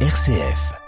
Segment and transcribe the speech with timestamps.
[0.00, 0.85] RCF.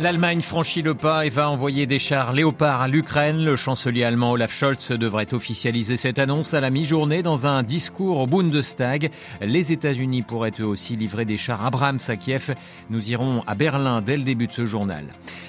[0.00, 3.44] L'Allemagne franchit le pas et va envoyer des chars Léopard à l'Ukraine.
[3.44, 8.18] Le chancelier allemand Olaf Scholz devrait officialiser cette annonce à la mi-journée dans un discours
[8.18, 9.10] au Bundestag.
[9.42, 12.54] Les États-Unis pourraient eux aussi livrer des chars Abrams à Kiev.
[12.88, 15.04] Nous irons à Berlin dès le début de ce journal.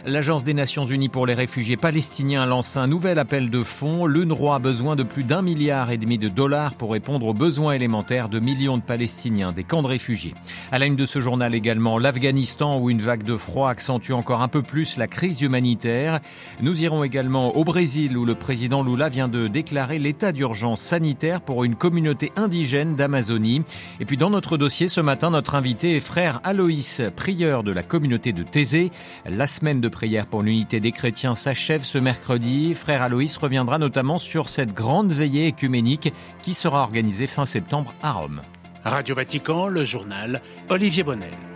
[0.06, 4.06] L'Agence des Nations Unies pour les réfugiés palestiniens lance un nouvel appel de fonds.
[4.06, 7.72] L'UNRWA a besoin de plus d'un milliard et demi de dollars pour répondre aux besoins
[7.72, 10.34] élémentaires de millions de Palestiniens des camps de réfugiés.
[10.74, 14.41] À la une de ce journal également, l'Afghanistan où une vague de froid accentue encore
[14.42, 16.20] un peu plus la crise humanitaire.
[16.62, 21.42] Nous irons également au Brésil où le président Lula vient de déclarer l'état d'urgence sanitaire
[21.42, 23.64] pour une communauté indigène d'Amazonie.
[24.00, 27.84] Et puis dans notre dossier ce matin, notre invité est frère Aloïs, prieur de la
[27.84, 28.92] communauté de Thésée.
[29.26, 32.74] La semaine de prière pour l'unité des chrétiens s'achève ce mercredi.
[32.74, 38.14] Frère Aloïs reviendra notamment sur cette grande veillée écuménique qui sera organisée fin septembre à
[38.14, 38.42] Rome.
[38.84, 41.51] Radio Vatican, le journal Olivier Bonnel.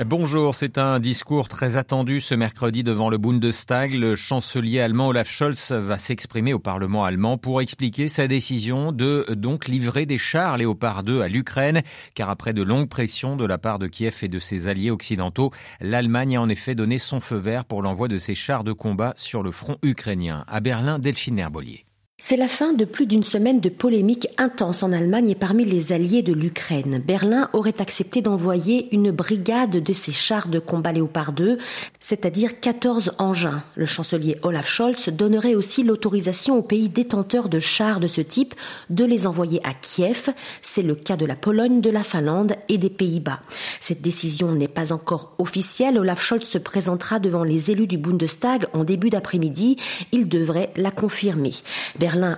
[0.00, 3.92] Bonjour, c'est un discours très attendu ce mercredi devant le Bundestag.
[3.92, 9.26] Le chancelier allemand Olaf Scholz va s'exprimer au Parlement allemand pour expliquer sa décision de
[9.34, 11.82] donc livrer des chars Léopard 2 à l'Ukraine,
[12.14, 15.52] car après de longues pressions de la part de Kiev et de ses alliés occidentaux,
[15.80, 19.12] l'Allemagne a en effet donné son feu vert pour l'envoi de ses chars de combat
[19.16, 20.44] sur le front ukrainien.
[20.48, 21.84] À Berlin, Delphine Herbolier.
[22.24, 25.92] C'est la fin de plus d'une semaine de polémiques intenses en Allemagne et parmi les
[25.92, 27.02] alliés de l'Ukraine.
[27.04, 31.58] Berlin aurait accepté d'envoyer une brigade de ses chars de combat Léopard 2,
[31.98, 33.64] c'est-à-dire 14 engins.
[33.74, 38.54] Le chancelier Olaf Scholz donnerait aussi l'autorisation aux pays détenteurs de chars de ce type
[38.88, 40.28] de les envoyer à Kiev.
[40.62, 43.40] C'est le cas de la Pologne, de la Finlande et des Pays-Bas.
[43.80, 45.98] Cette décision n'est pas encore officielle.
[45.98, 49.76] Olaf Scholz se présentera devant les élus du Bundestag en début d'après-midi.
[50.12, 51.50] Il devrait la confirmer.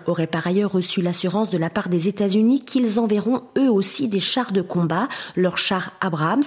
[0.07, 4.21] Aurait par ailleurs reçu l'assurance de la part des États-Unis qu'ils enverront eux aussi des
[4.21, 6.43] chars de combat, leurs chars Abrams.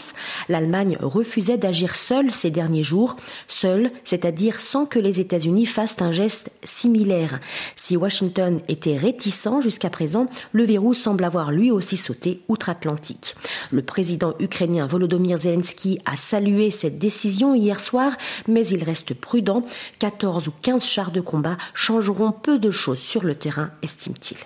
[0.49, 3.15] L'Allemagne refusait d'agir seule ces derniers jours,
[3.47, 7.39] seule, c'est-à-dire sans que les États-Unis fassent un geste similaire.
[7.75, 13.35] Si Washington était réticent jusqu'à présent, le verrou semble avoir lui aussi sauté outre-Atlantique.
[13.71, 18.13] Le président ukrainien Volodymyr Zelensky a salué cette décision hier soir,
[18.47, 19.63] mais il reste prudent.
[19.99, 24.37] 14 ou 15 chars de combat changeront peu de choses sur le terrain, estime-t-il.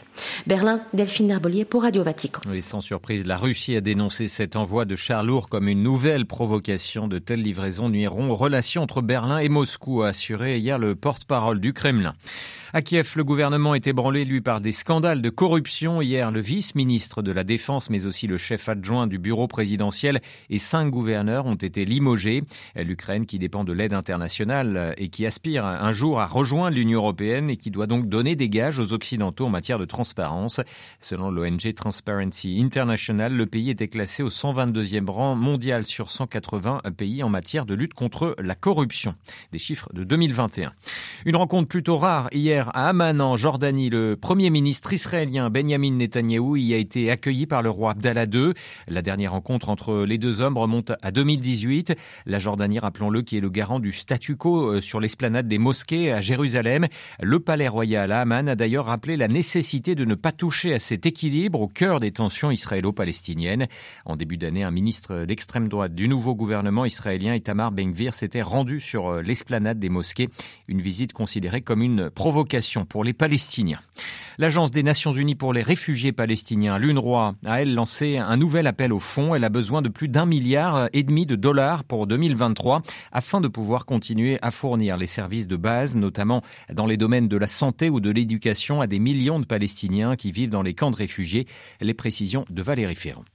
[0.48, 2.42] Berlin, Delphine Herbolier pour Radio Vatican.
[2.50, 6.26] Oui, sans surprise, la Russie a dénoncé cet envoi de chars lourds comme une nouvelle
[6.26, 7.08] provocation.
[7.08, 11.59] De telles livraisons nuiront aux relations entre Berlin et Moscou, a assuré hier le porte-parole
[11.59, 12.14] du Kremlin.
[12.74, 16.02] À Kiev, le gouvernement est ébranlé, lui, par des scandales de corruption.
[16.02, 20.58] Hier, le vice-ministre de la Défense, mais aussi le chef adjoint du bureau présidentiel et
[20.58, 22.44] cinq gouverneurs ont été limogés.
[22.76, 27.50] L'Ukraine, qui dépend de l'aide internationale et qui aspire un jour à rejoindre l'Union européenne
[27.50, 30.10] et qui doit donc donner des gages aux Occidentaux en matière de transparence.
[30.99, 37.23] Selon l'ONG Transparency International, le pays était classé au 122e rang mondial sur 180 pays
[37.23, 39.16] en matière de lutte contre la corruption.
[39.51, 40.73] Des chiffres de 2021.
[41.25, 46.55] Une rencontre plutôt rare hier à Amman en Jordanie, le premier ministre israélien Benjamin Netanyahou
[46.57, 48.53] y a été accueilli par le roi Abdallah II.
[48.88, 51.95] La dernière rencontre entre les deux hommes remonte à 2018.
[52.25, 56.11] La Jordanie, rappelons-le, qui est le garant du statu quo euh, sur l'esplanade des mosquées
[56.11, 56.88] à Jérusalem.
[57.22, 60.79] Le palais royal à Amman a d'ailleurs rappelé la nécessité de ne pas toucher à
[60.79, 63.68] cet équilibre au cœur des tensions israélo-palestiniennes.
[64.06, 68.79] En début d'année, un ministre d'extrême droite du nouveau gouvernement israélien, Itamar Ben-Gvir, s'était rendu
[68.79, 70.29] sur euh, l'esplanade des mosquées.
[70.68, 73.79] Une visite considérée comme une provocation pour les Palestiniens.
[74.38, 78.94] L'Agence des Nations Unies pour les réfugiés palestiniens, l'UNRWA, a elle lancé un nouvel appel
[78.94, 79.36] au fonds.
[79.36, 82.81] Elle a besoin de plus d'un milliard et demi de dollars pour 2023
[83.12, 86.41] afin de pouvoir continuer à fournir les services de base, notamment
[86.74, 90.31] dans les domaines de la santé ou de l'éducation à des millions de Palestiniens qui
[90.31, 91.46] vivent dans les camps de réfugiés.
[91.81, 93.25] Les précisions de Valérie Ferrand.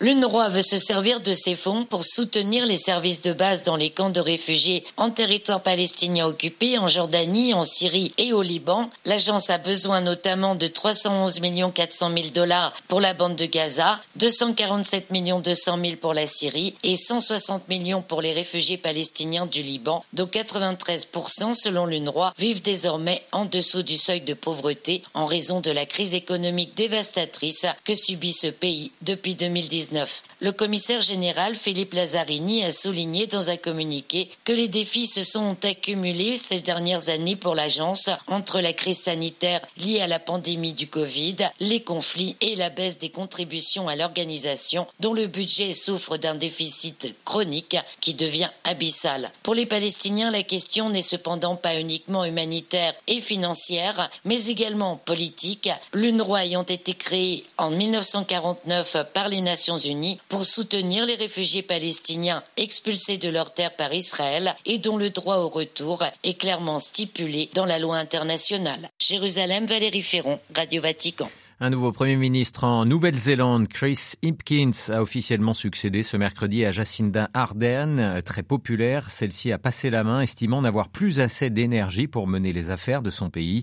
[0.00, 3.90] L'UNRWA veut se servir de ces fonds pour soutenir les services de base dans les
[3.90, 8.90] camps de réfugiés en territoire palestinien occupé, en Jordanie, en Syrie et au Liban.
[9.04, 14.00] L'agence a besoin notamment de 311 millions 400 000 dollars pour la bande de Gaza,
[14.16, 19.62] 247 millions 200 000 pour la Syrie et 160 millions pour les réfugiés palestiniens du
[19.62, 25.60] Liban, dont 93% selon l'UNRWA vivent désormais en dessous du seuil de pauvreté en raison
[25.60, 29.36] de la crise économique dévastatrice que subit ce pays depuis
[29.90, 30.22] 2010.
[30.44, 35.56] Le commissaire général Philippe Lazzarini a souligné dans un communiqué que les défis se sont
[35.64, 40.86] accumulés ces dernières années pour l'agence entre la crise sanitaire liée à la pandémie du
[40.86, 46.34] Covid, les conflits et la baisse des contributions à l'organisation dont le budget souffre d'un
[46.34, 49.30] déficit chronique qui devient abyssal.
[49.44, 55.70] Pour les Palestiniens, la question n'est cependant pas uniquement humanitaire et financière, mais également politique.
[55.94, 62.42] L'UNRWA ayant été créée en 1949 par les Nations Unies pour soutenir les réfugiés palestiniens
[62.56, 67.50] expulsés de leur terre par Israël et dont le droit au retour est clairement stipulé
[67.54, 68.90] dans la loi internationale.
[68.98, 71.30] Jérusalem, Valérie Ferron, Radio Vatican.
[71.60, 77.30] Un nouveau Premier ministre en Nouvelle-Zélande, Chris Hipkins, a officiellement succédé ce mercredi à Jacinda
[77.32, 79.12] Ardern, très populaire.
[79.12, 83.10] Celle-ci a passé la main, estimant n'avoir plus assez d'énergie pour mener les affaires de
[83.10, 83.62] son pays.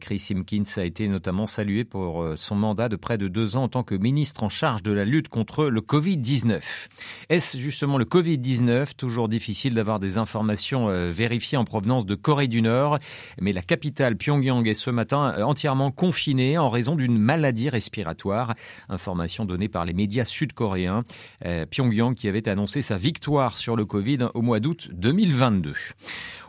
[0.00, 3.62] Chris Hipkins a été notamment salué pour euh, son mandat de près de deux ans
[3.62, 6.60] en tant que ministre en charge de la lutte contre le Covid-19.
[7.28, 12.48] Est-ce justement le Covid-19 Toujours difficile d'avoir des informations euh, vérifiées en provenance de Corée
[12.48, 12.98] du Nord,
[13.40, 18.54] mais la capitale Pyongyang est ce matin euh, entièrement confinée en raison d'une maladie respiratoire.
[18.88, 21.04] Information donnée par les médias sud-coréens.
[21.44, 25.74] Euh, Pyongyang qui avait annoncé sa victoire sur le Covid au mois d'août 2022.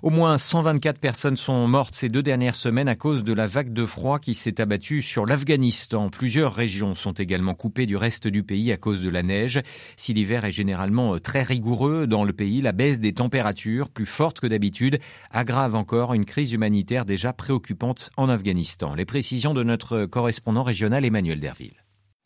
[0.02, 3.74] Au moins 124 personnes sont mortes ces deux dernières semaines à cause de la vague
[3.74, 6.10] de froid qui s'est abattue sur l'Afghanistan.
[6.10, 9.60] Plusieurs régions sont également coupées du reste du pays à cause de la neige.
[9.98, 14.06] Si l'hiver est généralement euh, très rigoureux dans le pays, la baisse des températures, plus
[14.06, 15.00] forte que d'habitude,
[15.32, 18.94] aggrave encore une crise humanitaire déjà préoccupante en Afghanistan.
[18.94, 21.04] Les précisions de notre correspondant régional.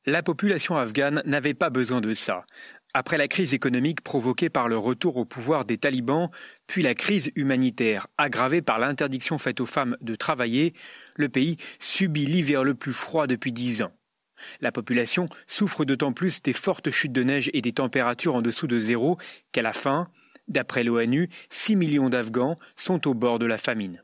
[0.05, 2.45] La population afghane n'avait pas besoin de ça.
[2.93, 6.29] Après la crise économique provoquée par le retour au pouvoir des talibans,
[6.67, 10.73] puis la crise humanitaire aggravée par l'interdiction faite aux femmes de travailler,
[11.15, 13.93] le pays subit l'hiver le plus froid depuis dix ans.
[14.61, 18.67] La population souffre d'autant plus des fortes chutes de neige et des températures en dessous
[18.67, 19.17] de zéro
[19.53, 20.09] qu'à la fin,
[20.49, 24.01] d'après l'ONU, 6 millions d'Afghans sont au bord de la famine.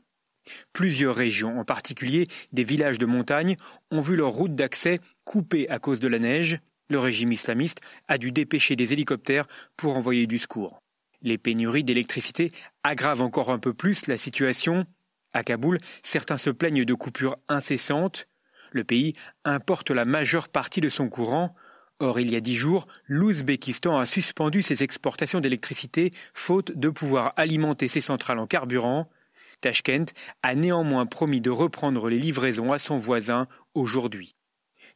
[0.72, 3.56] Plusieurs régions, en particulier des villages de montagne,
[3.90, 6.58] ont vu leur route d'accès coupée à cause de la neige.
[6.88, 10.82] Le régime islamiste a dû dépêcher des hélicoptères pour envoyer du secours.
[11.22, 12.50] Les pénuries d'électricité
[12.82, 14.86] aggravent encore un peu plus la situation.
[15.32, 18.26] À Kaboul, certains se plaignent de coupures incessantes.
[18.72, 19.12] Le pays
[19.44, 21.54] importe la majeure partie de son courant.
[22.00, 27.34] Or, il y a dix jours, l'Ouzbékistan a suspendu ses exportations d'électricité faute de pouvoir
[27.36, 29.10] alimenter ses centrales en carburant.
[29.60, 30.12] Tashkent
[30.42, 34.34] a néanmoins promis de reprendre les livraisons à son voisin aujourd'hui.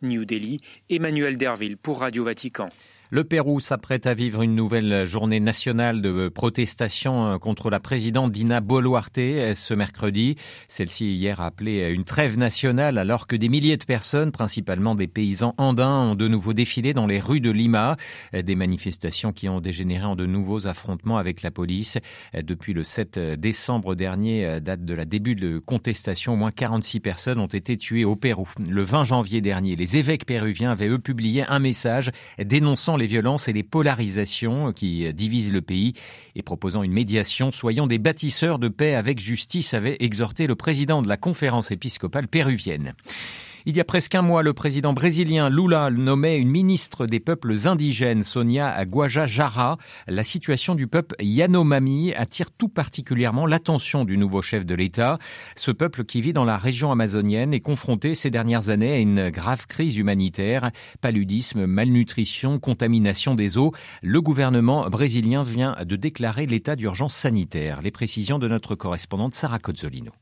[0.03, 0.59] New Delhi,
[0.91, 2.71] Emmanuel Derville pour Radio Vatican.
[3.15, 8.61] Le Pérou s'apprête à vivre une nouvelle journée nationale de protestation contre la présidente Dina
[8.61, 9.21] Boluarte
[9.55, 10.35] ce mercredi.
[10.67, 15.07] Celle-ci hier a appelé une trêve nationale alors que des milliers de personnes, principalement des
[15.07, 17.97] paysans andins, ont de nouveau défilé dans les rues de Lima.
[18.33, 21.99] Des manifestations qui ont dégénéré en de nouveaux affrontements avec la police.
[22.37, 27.39] Depuis le 7 décembre dernier, date de la début de contestation, au moins 46 personnes
[27.39, 28.49] ont été tuées au Pérou.
[28.69, 32.11] Le 20 janvier dernier, les évêques péruviens avaient eux publié un message
[32.45, 35.93] dénonçant les les violences et les polarisations qui divisent le pays
[36.37, 41.03] et proposant une médiation, soyons des bâtisseurs de paix avec justice, avait exhorté le président
[41.03, 42.95] de la conférence épiscopale péruvienne.
[43.67, 47.67] Il y a presque un mois, le président brésilien Lula nommait une ministre des peuples
[47.67, 49.79] indigènes, Sonia Guajajara.
[50.07, 55.19] La situation du peuple Yanomami attire tout particulièrement l'attention du nouveau chef de l'État.
[55.57, 59.31] Ce peuple qui vit dans la région amazonienne est confronté ces dernières années à une
[59.31, 60.71] grave crise humanitaire,
[61.01, 63.73] paludisme, malnutrition, contamination des eaux.
[64.03, 67.81] Le gouvernement brésilien vient de déclarer l'état d'urgence sanitaire.
[67.81, 70.13] Les précisions de notre correspondante Sarah Cozzolino.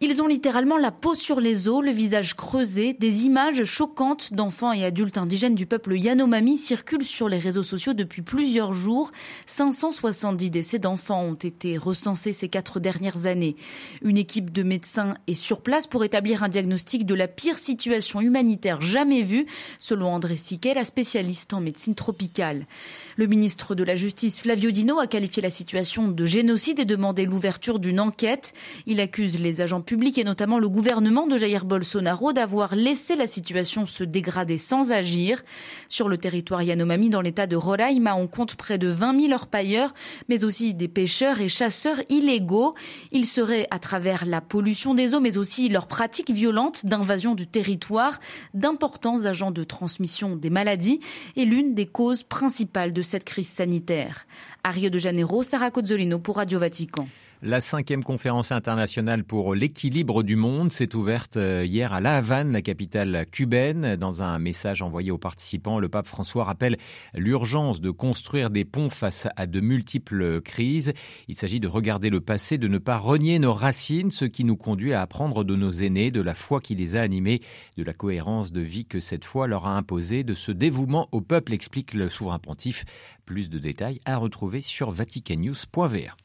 [0.00, 2.92] Ils ont littéralement la peau sur les os, le visage creusé.
[2.92, 7.94] Des images choquantes d'enfants et adultes indigènes du peuple Yanomami circulent sur les réseaux sociaux
[7.94, 9.10] depuis plusieurs jours.
[9.46, 13.56] 570 décès d'enfants ont été recensés ces quatre dernières années.
[14.00, 18.20] Une équipe de médecins est sur place pour établir un diagnostic de la pire situation
[18.20, 19.46] humanitaire jamais vue,
[19.80, 22.68] selon André Siquet, la spécialiste en médecine tropicale.
[23.16, 27.26] Le ministre de la Justice, Flavio Dino, a qualifié la situation de génocide et demandé
[27.26, 28.54] l'ouverture d'une enquête.
[28.86, 33.26] Il accuse les agents public et notamment le gouvernement de Jair Bolsonaro d'avoir laissé la
[33.26, 35.42] situation se dégrader sans agir.
[35.88, 39.94] Sur le territoire Yanomami, dans l'état de Roraima, on compte près de 20 000 orpailleurs,
[40.28, 42.74] mais aussi des pêcheurs et chasseurs illégaux.
[43.12, 47.46] Ils seraient, à travers la pollution des eaux, mais aussi leurs pratiques violentes d'invasion du
[47.46, 48.18] territoire,
[48.52, 51.00] d'importants agents de transmission des maladies
[51.34, 54.26] et l'une des causes principales de cette crise sanitaire.
[54.64, 57.08] À Rio de Janeiro, Sarah Cozzolino pour Radio Vatican.
[57.40, 62.50] La cinquième conférence internationale pour l'équilibre du monde s'est ouverte euh, hier à La Havane,
[62.50, 63.94] la capitale cubaine.
[63.94, 66.78] Dans un message envoyé aux participants, le pape François rappelle
[67.14, 70.92] l'urgence de construire des ponts face à de multiples crises.
[71.28, 74.56] Il s'agit de regarder le passé, de ne pas renier nos racines, ce qui nous
[74.56, 77.38] conduit à apprendre de nos aînés, de la foi qui les a animés,
[77.76, 81.20] de la cohérence de vie que cette foi leur a imposée, de ce dévouement au
[81.20, 82.84] peuple, explique le souverain pontife.
[83.26, 86.16] Plus de détails à retrouver sur vaticannews.va.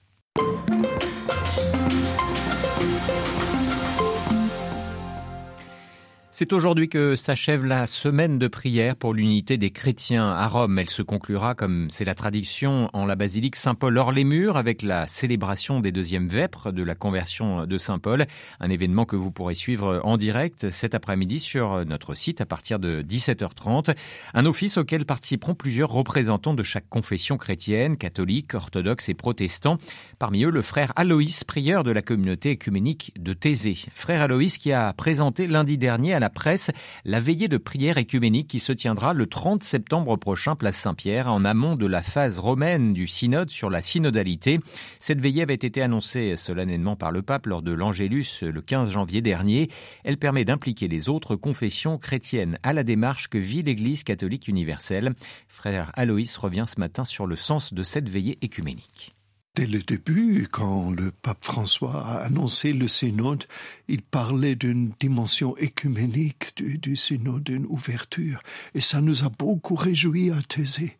[6.35, 10.79] C'est aujourd'hui que s'achève la semaine de prière pour l'unité des chrétiens à Rome.
[10.79, 14.81] Elle se conclura, comme c'est la tradition, en la basilique Saint-Paul hors les murs avec
[14.81, 18.25] la célébration des deuxièmes vêpres de la conversion de Saint-Paul.
[18.59, 22.79] Un événement que vous pourrez suivre en direct cet après-midi sur notre site à partir
[22.79, 23.95] de 17h30.
[24.33, 29.77] Un office auquel participeront plusieurs représentants de chaque confession chrétienne, catholique, orthodoxe et protestant.
[30.17, 33.77] Parmi eux, le frère Aloïs, prieur de la communauté écuménique de Thésée.
[33.93, 36.71] Frère Aloïs qui a présenté lundi dernier la presse
[37.03, 41.43] la veillée de prière écuménique qui se tiendra le 30 septembre prochain, place Saint-Pierre, en
[41.43, 44.61] amont de la phase romaine du synode sur la synodalité.
[45.01, 49.21] Cette veillée avait été annoncée solennellement par le pape lors de l'Angélus le 15 janvier
[49.21, 49.67] dernier.
[50.05, 55.11] Elle permet d'impliquer les autres confessions chrétiennes à la démarche que vit l'Église catholique universelle.
[55.49, 59.13] Frère Aloïs revient ce matin sur le sens de cette veillée écuménique.
[59.55, 63.43] Dès le début, quand le pape François a annoncé le synode,
[63.87, 68.41] il parlait d'une dimension écuménique du, synode, d'une ouverture.
[68.73, 70.97] Et ça nous a beaucoup réjouis à Thésée.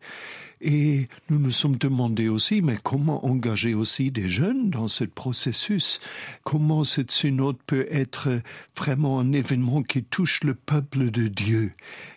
[0.60, 5.98] Et nous nous sommes demandé aussi, mais comment engager aussi des jeunes dans ce processus?
[6.44, 8.40] Comment cette synode peut être
[8.78, 11.72] vraiment un événement qui touche le peuple de Dieu?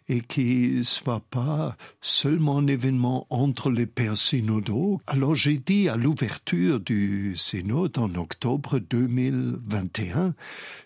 [0.10, 5.02] Et qui soit pas seulement un événement entre les pères synodaux.
[5.08, 10.34] Alors j'ai dit à l'ouverture du synode en octobre 2021,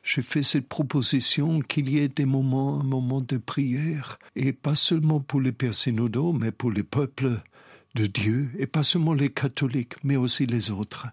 [0.04, 4.76] j'ai fait cette proposition qu'il y ait des moments, un moment de prière, et pas
[4.76, 7.42] seulement pour les pères synodaux, mais pour les peuples
[7.96, 11.08] de Dieu, et pas seulement les catholiques, mais aussi les autres.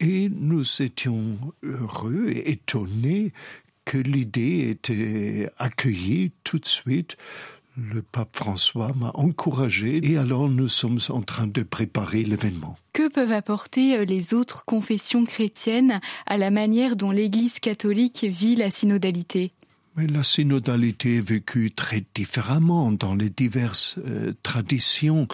[0.00, 3.32] Et nous étions heureux et étonnés
[3.90, 7.16] que l'idée était accueillie tout de suite.
[7.76, 12.76] Le pape François m'a encouragé et alors nous sommes en train de préparer l'événement.
[12.92, 18.70] Que peuvent apporter les autres confessions chrétiennes à la manière dont l'Église catholique vit la
[18.70, 19.50] synodalité?
[20.06, 25.26] La synodalité est vécue très différemment dans les diverses euh, traditions.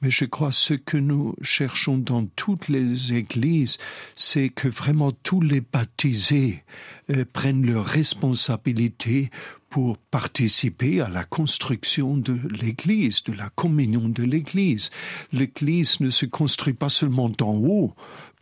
[0.00, 3.78] Mais je crois ce que nous cherchons dans toutes les églises,
[4.16, 6.64] c'est que vraiment tous les baptisés
[7.10, 9.30] euh, prennent leurs responsabilités
[9.70, 14.90] pour participer à la construction de l'Église, de la communion de l'Église.
[15.32, 17.94] L'Église ne se construit pas seulement d'en haut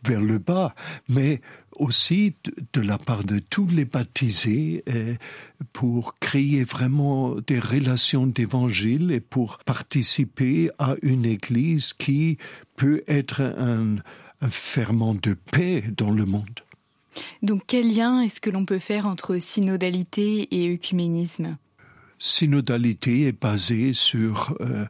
[0.05, 0.75] vers le bas,
[1.09, 1.41] mais
[1.77, 2.35] aussi
[2.73, 5.15] de, la part de tous les baptisés euh,
[5.73, 12.37] pour créer vraiment des relations d'évangile et pour participer à une église qui
[12.75, 13.97] peut être un,
[14.41, 16.61] un ferment de paix dans le monde.
[17.41, 21.57] Donc quel lien est-ce que l'on peut faire entre synodalité et œcuménisme
[22.19, 24.85] Synodalité est basée sur euh,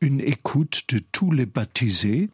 [0.00, 2.28] une écoute de tous les baptisés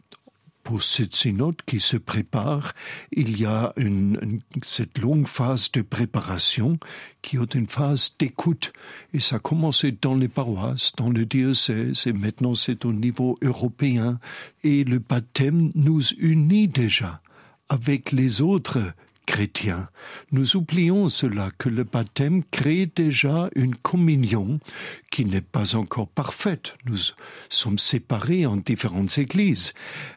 [0.68, 2.74] pour cette synode qui se prépare,
[3.10, 6.78] il y a une, une, cette longue phase de préparation
[7.22, 8.74] qui est une phase d'écoute.
[9.14, 13.38] Et ça a commencé dans les paroisses, dans le diocèse, et maintenant c'est au niveau
[13.40, 14.20] européen.
[14.62, 17.22] Et le baptême nous unit déjà
[17.70, 18.92] avec les autres
[19.28, 19.90] chrétiens.
[20.32, 24.58] Nous oublions cela que le baptême crée déjà une communion
[25.10, 26.76] qui n'est pas encore parfaite.
[26.86, 26.96] Nous
[27.50, 29.74] sommes séparés en différentes églises.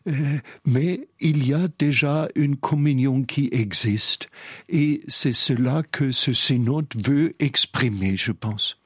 [0.08, 4.30] Euh, mais il y a déjà une communion qui existe
[4.70, 8.81] et c'est cela que ce synode veut exprimer, je pense.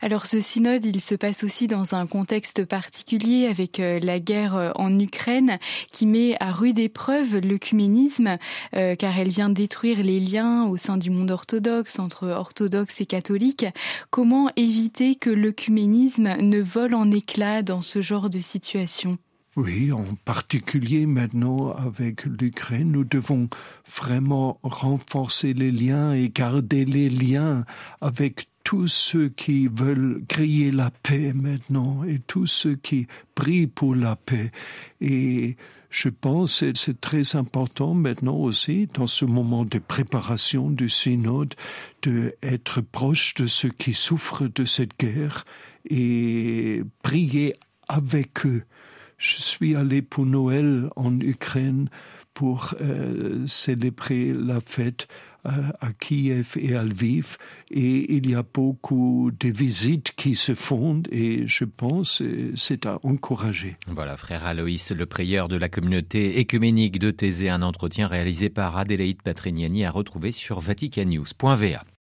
[0.00, 4.56] Alors ce synode, il se passe aussi dans un contexte particulier avec euh, la guerre
[4.56, 5.58] euh, en Ukraine
[5.90, 8.38] qui met à rude épreuve l'œcuménisme
[8.74, 13.06] euh, car elle vient détruire les liens au sein du monde orthodoxe entre orthodoxes et
[13.06, 13.66] catholiques.
[14.10, 19.18] Comment éviter que l'œcuménisme ne vole en éclats dans ce genre de situation?
[19.56, 23.48] Oui, en particulier maintenant avec l'Ukraine, nous devons
[23.90, 27.64] vraiment renforcer les liens et garder les liens
[28.02, 33.06] avec tous ceux qui veulent créer la paix maintenant et tous ceux qui
[33.36, 34.50] prient pour la paix.
[35.00, 35.56] Et
[35.88, 41.54] je pense que c'est très important maintenant aussi, dans ce moment de préparation du synode,
[42.02, 45.44] d'être proche de ceux qui souffrent de cette guerre
[45.88, 47.54] et prier
[47.88, 48.64] avec eux.
[49.16, 51.88] Je suis allé pour Noël en Ukraine
[52.34, 55.06] pour euh, célébrer la fête
[55.80, 57.36] à Kiev et à Lviv
[57.70, 62.22] et il y a beaucoup de visites qui se font et je pense
[62.54, 63.76] c'est à encourager.
[63.86, 68.76] Voilà, frère Aloïs, le prieur de la communauté écuménique de Thésée, un entretien réalisé par
[68.76, 71.86] Adélaïde Patrignani à retrouver sur vaticannews.va.